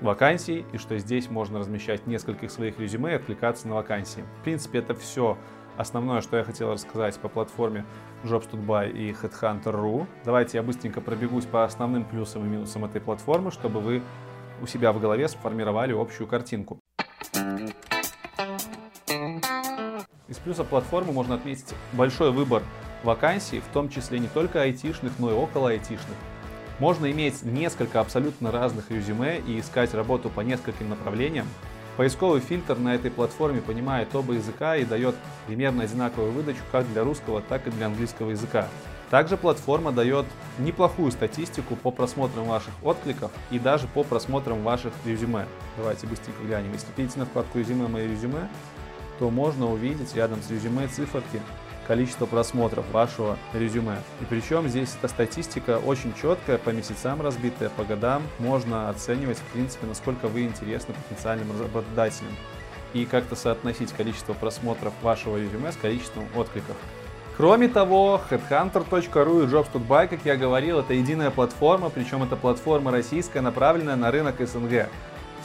вакансий, 0.00 0.64
и 0.72 0.78
что 0.78 0.98
здесь 0.98 1.30
можно 1.30 1.58
размещать 1.58 2.06
несколько 2.06 2.48
своих 2.48 2.78
резюме 2.78 3.12
и 3.12 3.14
откликаться 3.16 3.68
на 3.68 3.74
вакансии. 3.74 4.24
В 4.40 4.44
принципе, 4.44 4.78
это 4.78 4.94
все 4.94 5.36
основное, 5.76 6.20
что 6.20 6.36
я 6.36 6.44
хотел 6.44 6.72
рассказать 6.72 7.18
по 7.18 7.28
платформе 7.28 7.84
Jobs.by 8.22 8.92
и 8.92 9.12
Headhunter.ru. 9.12 10.06
Давайте 10.24 10.58
я 10.58 10.62
быстренько 10.62 11.00
пробегусь 11.00 11.44
по 11.44 11.64
основным 11.64 12.04
плюсам 12.04 12.44
и 12.44 12.48
минусам 12.48 12.84
этой 12.84 13.00
платформы, 13.00 13.50
чтобы 13.50 13.80
вы 13.80 14.02
у 14.62 14.66
себя 14.66 14.92
в 14.92 15.00
голове 15.00 15.28
сформировали 15.28 15.92
общую 15.92 16.26
картинку. 16.26 16.78
Из 20.28 20.38
плюса 20.38 20.64
платформы 20.64 21.12
можно 21.12 21.34
отметить 21.34 21.74
большой 21.92 22.32
выбор 22.32 22.62
вакансий, 23.02 23.60
в 23.60 23.72
том 23.72 23.88
числе 23.88 24.18
не 24.18 24.28
только 24.28 24.62
айтишных, 24.62 25.12
но 25.18 25.30
и 25.30 25.34
около 25.34 25.70
айтишных. 25.70 26.16
Можно 26.80 27.10
иметь 27.12 27.42
несколько 27.42 28.00
абсолютно 28.00 28.50
разных 28.50 28.90
резюме 28.90 29.38
и 29.38 29.60
искать 29.60 29.94
работу 29.94 30.30
по 30.30 30.40
нескольким 30.40 30.88
направлениям. 30.88 31.46
Поисковый 31.96 32.40
фильтр 32.40 32.76
на 32.76 32.96
этой 32.96 33.10
платформе 33.10 33.60
понимает 33.60 34.14
оба 34.14 34.34
языка 34.34 34.76
и 34.76 34.84
дает 34.84 35.14
примерно 35.46 35.84
одинаковую 35.84 36.32
выдачу 36.32 36.62
как 36.72 36.90
для 36.92 37.04
русского, 37.04 37.40
так 37.40 37.66
и 37.68 37.70
для 37.70 37.86
английского 37.86 38.30
языка. 38.30 38.66
Также 39.10 39.36
платформа 39.36 39.92
дает 39.92 40.26
неплохую 40.58 41.12
статистику 41.12 41.76
по 41.76 41.92
просмотрам 41.92 42.46
ваших 42.46 42.72
откликов 42.82 43.30
и 43.52 43.60
даже 43.60 43.86
по 43.86 44.02
просмотрам 44.02 44.64
ваших 44.64 44.92
резюме. 45.04 45.46
Давайте 45.76 46.08
быстренько 46.08 46.42
глянем. 46.42 46.72
Если 46.72 46.90
перейти 46.96 47.20
на 47.20 47.26
вкладку 47.26 47.60
резюме 47.60 47.86
«Мои 47.86 48.08
резюме», 48.08 48.48
то 49.20 49.30
можно 49.30 49.70
увидеть 49.70 50.16
рядом 50.16 50.42
с 50.42 50.50
резюме 50.50 50.88
циферки 50.88 51.40
количество 51.86 52.26
просмотров 52.26 52.84
вашего 52.90 53.38
резюме. 53.52 53.96
И 54.20 54.24
причем 54.24 54.68
здесь 54.68 54.94
эта 54.98 55.08
статистика 55.08 55.78
очень 55.78 56.14
четкая, 56.14 56.58
по 56.58 56.70
месяцам 56.70 57.20
разбитая, 57.22 57.70
по 57.70 57.84
годам. 57.84 58.22
Можно 58.38 58.88
оценивать, 58.88 59.38
в 59.38 59.52
принципе, 59.52 59.86
насколько 59.86 60.28
вы 60.28 60.44
интересны 60.44 60.94
потенциальным 60.94 61.48
работодателям 61.60 62.32
и 62.92 63.04
как-то 63.04 63.36
соотносить 63.36 63.92
количество 63.92 64.34
просмотров 64.34 64.92
вашего 65.02 65.36
резюме 65.36 65.72
с 65.72 65.76
количеством 65.76 66.26
откликов. 66.34 66.76
Кроме 67.36 67.66
того, 67.66 68.20
headhunter.ru 68.30 69.44
и 69.44 69.46
jobs.by, 69.46 70.06
как 70.06 70.20
я 70.24 70.36
говорил, 70.36 70.78
это 70.78 70.94
единая 70.94 71.32
платформа, 71.32 71.90
причем 71.90 72.22
это 72.22 72.36
платформа 72.36 72.92
российская, 72.92 73.40
направленная 73.40 73.96
на 73.96 74.12
рынок 74.12 74.36
СНГ. 74.38 74.88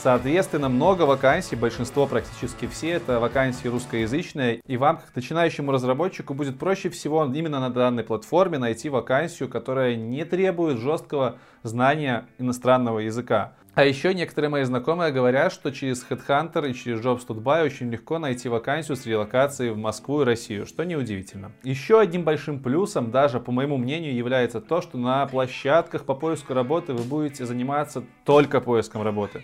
Соответственно, 0.01 0.69
много 0.69 1.01
вакансий, 1.01 1.57
большинство, 1.57 2.07
практически 2.07 2.67
все, 2.67 2.91
это 2.91 3.19
вакансии 3.19 3.67
русскоязычные, 3.67 4.61
и 4.65 4.77
вам, 4.77 4.95
как 4.95 5.13
начинающему 5.13 5.73
разработчику, 5.73 6.33
будет 6.33 6.57
проще 6.57 6.89
всего 6.89 7.25
именно 7.25 7.59
на 7.59 7.69
данной 7.69 8.05
платформе 8.05 8.57
найти 8.59 8.87
вакансию, 8.87 9.49
которая 9.49 9.97
не 9.97 10.23
требует 10.23 10.77
жесткого 10.77 11.35
знания 11.63 12.27
иностранного 12.37 12.99
языка. 12.99 13.55
А 13.75 13.83
еще 13.83 14.13
некоторые 14.13 14.49
мои 14.49 14.63
знакомые 14.63 15.11
говорят, 15.11 15.53
что 15.53 15.71
через 15.71 16.05
Headhunter 16.09 16.69
и 16.69 16.73
через 16.73 17.01
Jobs.by 17.01 17.65
очень 17.65 17.89
легко 17.89 18.19
найти 18.19 18.49
вакансию 18.49 18.95
с 18.97 19.05
релокацией 19.05 19.71
в 19.71 19.77
Москву 19.77 20.21
и 20.21 20.25
Россию, 20.25 20.65
что 20.65 20.85
неудивительно. 20.85 21.51
Еще 21.63 21.99
одним 21.99 22.23
большим 22.23 22.59
плюсом, 22.59 23.11
даже 23.11 23.39
по 23.39 23.51
моему 23.51 23.77
мнению, 23.77 24.15
является 24.15 24.59
то, 24.59 24.81
что 24.81 24.97
на 24.97 25.25
площадках 25.27 26.05
по 26.05 26.15
поиску 26.15 26.53
работы 26.53 26.93
вы 26.93 27.03
будете 27.03 27.45
заниматься 27.45 28.03
только 28.25 28.59
поиском 28.59 29.01
работы. 29.01 29.43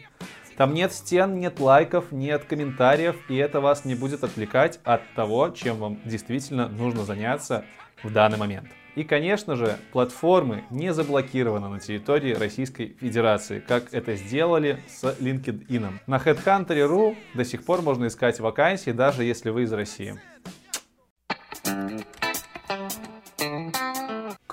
Там 0.57 0.73
нет 0.73 0.93
стен, 0.93 1.37
нет 1.37 1.59
лайков, 1.59 2.11
нет 2.11 2.45
комментариев, 2.45 3.17
и 3.29 3.35
это 3.35 3.59
вас 3.59 3.83
не 3.83 3.93
будет 3.93 4.23
отвлекать 4.23 4.79
от 4.85 5.01
того, 5.13 5.49
чем 5.49 5.77
вам 5.77 5.99
действительно 6.05 6.69
нужно 6.69 7.03
заняться 7.03 7.65
в 8.03 8.11
данный 8.11 8.37
момент. 8.37 8.69
И, 8.95 9.03
конечно 9.03 9.57
же, 9.57 9.77
платформы 9.91 10.63
не 10.69 10.93
заблокированы 10.93 11.67
на 11.67 11.81
территории 11.81 12.33
Российской 12.33 12.95
Федерации, 13.01 13.59
как 13.59 13.93
это 13.93 14.15
сделали 14.15 14.79
с 14.87 15.03
LinkedIn. 15.03 15.99
На 16.07 16.15
HeadHunter.ru 16.15 17.17
до 17.33 17.43
сих 17.43 17.65
пор 17.65 17.81
можно 17.81 18.07
искать 18.07 18.39
вакансии, 18.39 18.91
даже 18.91 19.25
если 19.25 19.49
вы 19.49 19.63
из 19.63 19.73
России. 19.73 20.17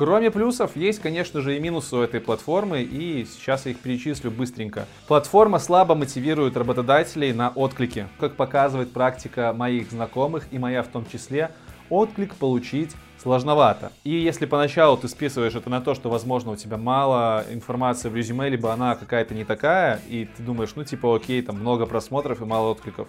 Кроме 0.05 0.33
плюсов, 0.33 0.75
есть, 0.75 0.99
конечно 0.99 1.41
же, 1.43 1.57
и 1.57 1.61
минусы 1.61 1.95
у 1.95 2.01
этой 2.01 2.19
платформы, 2.19 2.83
и 2.83 3.25
сейчас 3.25 3.67
я 3.67 3.71
их 3.71 3.79
перечислю 3.79 4.33
быстренько. 4.33 4.89
Платформа 5.07 5.61
слабо 5.61 5.95
мотивирует 5.95 6.57
работодателей 6.57 7.33
на 7.33 7.51
отклики. 7.51 8.09
Как 8.19 8.35
показывает 8.35 8.93
практика 8.93 9.53
моих 9.53 9.93
знакомых, 9.93 10.49
и 10.51 10.59
моя 10.59 10.83
в 10.83 10.89
том 10.89 11.07
числе, 11.07 11.53
отклик 11.89 12.35
получить 12.35 12.91
сложновато. 13.23 13.93
И 14.03 14.11
если 14.11 14.47
поначалу 14.47 14.97
ты 14.97 15.07
списываешь 15.07 15.55
это 15.55 15.71
на 15.71 15.81
то, 15.81 15.95
что, 15.95 16.11
возможно, 16.11 16.51
у 16.51 16.57
тебя 16.57 16.79
мало 16.79 17.45
информации 17.53 18.09
в 18.09 18.17
резюме, 18.17 18.49
либо 18.49 18.73
она 18.73 18.97
какая-то 18.97 19.35
не 19.35 19.45
такая, 19.45 20.01
и 20.09 20.29
ты 20.37 20.43
думаешь, 20.43 20.73
ну, 20.75 20.83
типа, 20.83 21.15
окей, 21.15 21.43
там 21.43 21.61
много 21.61 21.87
просмотров 21.87 22.43
и 22.43 22.45
мало 22.45 22.73
откликов, 22.73 23.07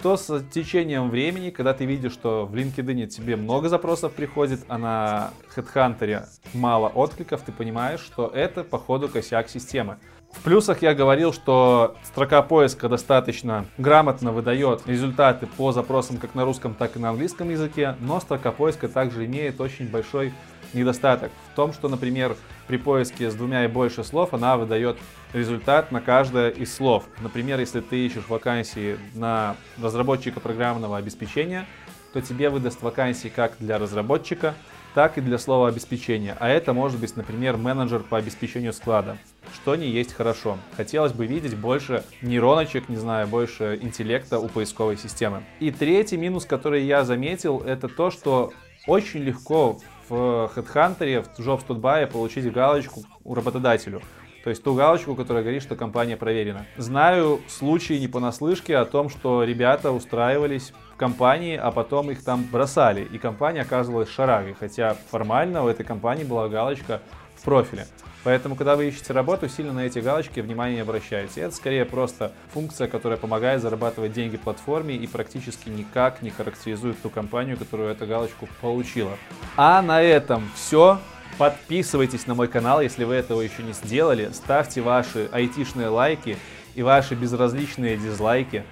то 0.00 0.16
с 0.16 0.42
течением 0.52 1.10
времени, 1.10 1.50
когда 1.50 1.74
ты 1.74 1.84
видишь, 1.84 2.12
что 2.12 2.46
в 2.46 2.54
LinkedIn 2.54 3.06
тебе 3.06 3.36
много 3.36 3.68
запросов 3.68 4.12
приходит, 4.12 4.60
а 4.68 4.78
на 4.78 5.30
HeadHunter 5.54 6.24
мало 6.54 6.88
откликов, 6.88 7.42
ты 7.42 7.52
понимаешь, 7.52 8.00
что 8.00 8.26
это, 8.26 8.64
походу, 8.64 9.08
косяк 9.08 9.48
системы. 9.48 9.98
В 10.32 10.42
плюсах 10.42 10.80
я 10.82 10.94
говорил, 10.94 11.32
что 11.32 11.94
строка 12.04 12.42
поиска 12.42 12.88
достаточно 12.88 13.66
грамотно 13.76 14.32
выдает 14.32 14.86
результаты 14.86 15.46
по 15.46 15.72
запросам 15.72 16.16
как 16.16 16.34
на 16.34 16.44
русском, 16.44 16.74
так 16.74 16.96
и 16.96 16.98
на 16.98 17.10
английском 17.10 17.50
языке, 17.50 17.96
но 18.00 18.18
строка 18.18 18.50
поиска 18.50 18.88
также 18.88 19.26
имеет 19.26 19.60
очень 19.60 19.88
большой 19.88 20.32
недостаток 20.72 21.30
в 21.52 21.54
том, 21.54 21.72
что, 21.72 21.88
например, 21.88 22.34
при 22.72 22.78
поиске 22.78 23.30
с 23.30 23.34
двумя 23.34 23.66
и 23.66 23.68
больше 23.68 24.02
слов 24.02 24.32
она 24.32 24.56
выдает 24.56 24.96
результат 25.34 25.92
на 25.92 26.00
каждое 26.00 26.48
из 26.48 26.74
слов. 26.74 27.04
Например, 27.20 27.60
если 27.60 27.80
ты 27.80 28.06
ищешь 28.06 28.26
вакансии 28.28 28.96
на 29.12 29.56
разработчика 29.78 30.40
программного 30.40 30.96
обеспечения, 30.96 31.66
то 32.14 32.22
тебе 32.22 32.48
выдаст 32.48 32.80
вакансии 32.80 33.28
как 33.28 33.56
для 33.58 33.76
разработчика, 33.78 34.54
так 34.94 35.18
и 35.18 35.20
для 35.20 35.36
слова 35.36 35.68
обеспечения. 35.68 36.34
А 36.40 36.48
это 36.48 36.72
может 36.72 36.98
быть, 36.98 37.14
например, 37.14 37.58
менеджер 37.58 38.00
по 38.00 38.16
обеспечению 38.16 38.72
склада, 38.72 39.18
что 39.52 39.76
не 39.76 39.88
есть 39.88 40.14
хорошо. 40.14 40.56
Хотелось 40.74 41.12
бы 41.12 41.26
видеть 41.26 41.54
больше 41.54 42.04
нейроночек, 42.22 42.88
не 42.88 42.96
знаю, 42.96 43.28
больше 43.28 43.78
интеллекта 43.82 44.38
у 44.38 44.48
поисковой 44.48 44.96
системы. 44.96 45.42
И 45.60 45.70
третий 45.70 46.16
минус, 46.16 46.46
который 46.46 46.84
я 46.84 47.04
заметил, 47.04 47.58
это 47.58 47.88
то, 47.88 48.10
что 48.10 48.54
очень 48.86 49.20
легко 49.20 49.78
в 50.08 50.50
HeadHunter, 50.54 51.22
в 51.22 51.38
Jobs 51.40 51.66
to 51.66 51.80
Buy 51.80 52.06
получить 52.06 52.50
галочку 52.52 53.02
у 53.24 53.34
работодателю. 53.34 54.02
То 54.44 54.50
есть 54.50 54.62
ту 54.64 54.74
галочку, 54.74 55.14
которая 55.14 55.44
говорит, 55.44 55.62
что 55.62 55.76
компания 55.76 56.16
проверена. 56.16 56.66
Знаю 56.76 57.40
случаи 57.48 57.94
не 57.94 58.08
понаслышке 58.08 58.76
о 58.76 58.84
том, 58.84 59.08
что 59.08 59.44
ребята 59.44 59.92
устраивались 59.92 60.72
в 60.94 60.96
компании, 60.96 61.56
а 61.56 61.70
потом 61.70 62.10
их 62.10 62.24
там 62.24 62.44
бросали, 62.50 63.02
и 63.04 63.18
компания 63.18 63.60
оказывалась 63.60 64.08
шарагой, 64.08 64.54
хотя 64.58 64.96
формально 65.10 65.62
у 65.62 65.68
этой 65.68 65.84
компании 65.84 66.24
была 66.24 66.48
галочка 66.48 67.00
профиле. 67.42 67.86
Поэтому, 68.24 68.54
когда 68.54 68.76
вы 68.76 68.88
ищете 68.88 69.12
работу, 69.12 69.48
сильно 69.48 69.72
на 69.72 69.80
эти 69.80 69.98
галочки 69.98 70.38
внимание 70.40 70.76
не 70.76 70.82
обращайте. 70.82 71.40
Это 71.40 71.54
скорее 71.54 71.84
просто 71.84 72.30
функция, 72.52 72.86
которая 72.86 73.18
помогает 73.18 73.60
зарабатывать 73.60 74.12
деньги 74.12 74.36
платформе 74.36 74.94
и 74.94 75.06
практически 75.08 75.68
никак 75.68 76.22
не 76.22 76.30
характеризует 76.30 77.00
ту 77.02 77.10
компанию, 77.10 77.56
которую 77.56 77.90
эту 77.90 78.06
галочку 78.06 78.48
получила. 78.60 79.18
А 79.56 79.82
на 79.82 80.00
этом 80.00 80.48
все. 80.54 81.00
Подписывайтесь 81.38 82.26
на 82.26 82.34
мой 82.34 82.46
канал, 82.46 82.80
если 82.80 83.04
вы 83.04 83.14
этого 83.14 83.40
еще 83.40 83.62
не 83.62 83.72
сделали. 83.72 84.30
Ставьте 84.32 84.82
ваши 84.82 85.28
айтишные 85.32 85.88
лайки 85.88 86.36
и 86.74 86.82
ваши 86.82 87.14
безразличные 87.14 87.96
дизлайки. 87.96 88.64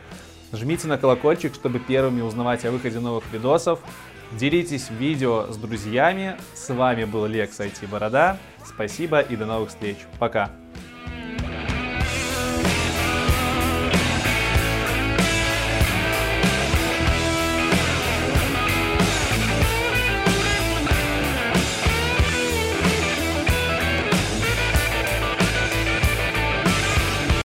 Жмите 0.53 0.87
на 0.87 0.99
колокольчик, 0.99 1.55
чтобы 1.55 1.79
первыми 1.79 2.21
узнавать 2.21 2.65
о 2.65 2.71
выходе 2.71 3.01
новых 3.01 3.25
видосов. 3.33 3.81
Делитесь 4.33 4.91
видео 4.91 5.51
с 5.51 5.57
друзьями. 5.57 6.37
С 6.55 6.73
вами 6.73 7.05
был 7.05 7.27
Лекс 7.27 7.59
IT 7.59 7.89
Борода. 7.89 8.39
Спасибо 8.65 9.21
и 9.21 9.35
до 9.35 9.47
новых 9.47 9.71
встреч. 9.71 9.99
Пока. 10.19 10.51